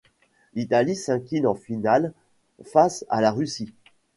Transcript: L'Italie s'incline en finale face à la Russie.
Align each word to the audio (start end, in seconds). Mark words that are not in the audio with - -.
L'Italie 0.55 0.95
s'incline 0.95 1.45
en 1.45 1.53
finale 1.53 2.11
face 2.65 3.05
à 3.07 3.21
la 3.21 3.29
Russie. 3.31 3.71